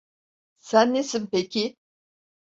Sen 0.57 0.93
nesin 0.93 1.27
peki? 1.27 1.77